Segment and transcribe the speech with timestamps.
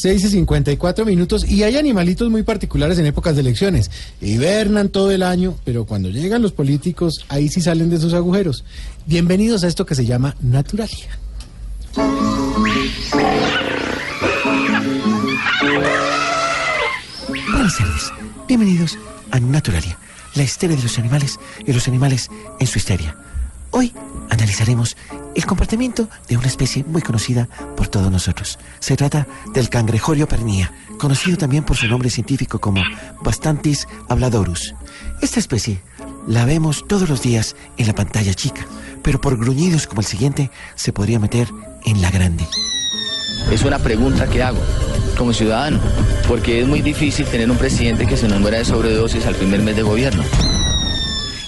[0.00, 3.90] 6 y 54 minutos y hay animalitos muy particulares en épocas de elecciones.
[4.20, 8.64] Hibernan todo el año, pero cuando llegan los políticos, ahí sí salen de sus agujeros.
[9.06, 11.18] Bienvenidos a esto que se llama Naturalia.
[17.50, 18.12] Buenas tardes,
[18.46, 18.98] bienvenidos
[19.32, 19.98] a Naturalia,
[20.36, 22.30] la histeria de los animales y los animales
[22.60, 23.16] en su histeria.
[23.70, 23.92] Hoy
[24.30, 24.96] analizaremos
[25.34, 28.58] el comportamiento de una especie muy conocida por todos nosotros.
[28.80, 32.82] Se trata del cangrejorio pernía, conocido también por su nombre científico como
[33.22, 34.74] Bastantis habladorus.
[35.20, 35.80] Esta especie
[36.26, 38.66] la vemos todos los días en la pantalla chica,
[39.02, 41.48] pero por gruñidos como el siguiente se podría meter
[41.84, 42.46] en la grande.
[43.50, 44.60] Es una pregunta que hago
[45.16, 45.80] como ciudadano,
[46.28, 49.62] porque es muy difícil tener un presidente que se nos muera de sobredosis al primer
[49.62, 50.22] mes de gobierno.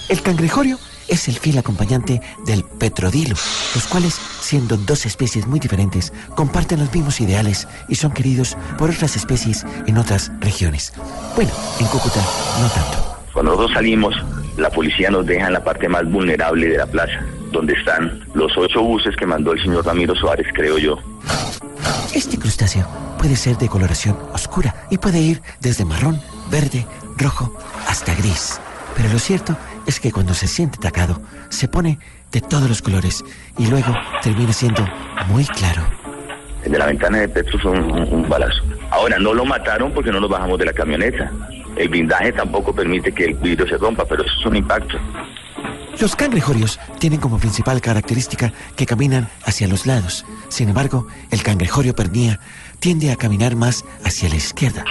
[0.09, 0.77] El cangrejorio
[1.11, 3.35] es el fiel acompañante del petrodilo,
[3.75, 8.89] los cuales, siendo dos especies muy diferentes, comparten los mismos ideales y son queridos por
[8.89, 10.93] otras especies en otras regiones.
[11.35, 12.21] Bueno, en Cúcuta
[12.59, 13.17] no tanto.
[13.33, 14.15] Cuando nosotros salimos,
[14.57, 17.19] la policía nos deja en la parte más vulnerable de la plaza,
[17.51, 20.97] donde están los ocho buses que mandó el señor Ramiro Suárez, creo yo.
[22.13, 22.87] Este crustáceo
[23.17, 26.85] puede ser de coloración oscura y puede ir desde marrón, verde,
[27.17, 27.53] rojo
[27.87, 28.60] hasta gris.
[28.95, 31.99] Pero lo cierto es que cuando se siente atacado, se pone
[32.31, 33.23] de todos los colores
[33.57, 34.87] y luego termina siendo
[35.27, 35.81] muy claro.
[36.63, 38.61] El de la ventana de Petro fue un, un balazo.
[38.91, 41.31] Ahora, no lo mataron porque no nos bajamos de la camioneta.
[41.75, 44.97] El blindaje tampoco permite que el vidrio se rompa, pero eso es un impacto.
[45.99, 50.25] Los cangrejorios tienen como principal característica que caminan hacia los lados.
[50.49, 52.39] Sin embargo, el cangrejorio pernía
[52.79, 54.83] tiende a caminar más hacia la izquierda.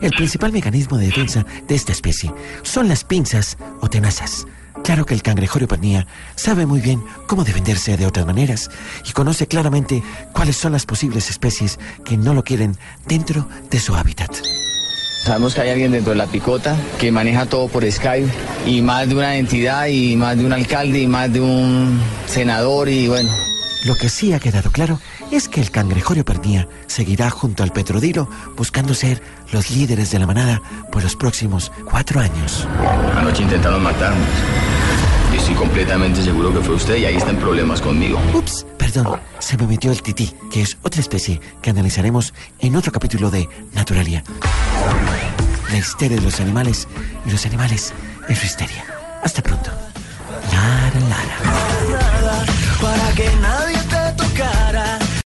[0.00, 4.46] El principal mecanismo de defensa de esta especie son las pinzas o tenazas.
[4.84, 8.70] Claro que el cangrejorio pernía sabe muy bien cómo defenderse de otras maneras
[9.08, 10.02] y conoce claramente
[10.32, 14.30] cuáles son las posibles especies que no lo quieren dentro de su hábitat.
[15.24, 18.30] Sabemos que hay alguien dentro de la picota que maneja todo por Skype
[18.64, 22.88] y más de una entidad y más de un alcalde y más de un senador
[22.88, 23.45] y bueno.
[23.84, 25.00] Lo que sí ha quedado claro
[25.30, 29.22] es que el cangrejorio pernía seguirá junto al petrodilo buscando ser
[29.52, 32.66] los líderes de la manada por los próximos cuatro años.
[33.16, 34.28] Anoche intentaron matarnos.
[35.32, 38.20] Y estoy completamente seguro que fue usted y ahí están problemas conmigo.
[38.34, 42.92] Ups, perdón, se me metió el tití, que es otra especie que analizaremos en otro
[42.92, 44.24] capítulo de Naturalia.
[45.70, 46.88] La histeria de los animales
[47.26, 47.92] y los animales
[48.28, 48.84] en su histeria.
[49.22, 49.70] Hasta pronto.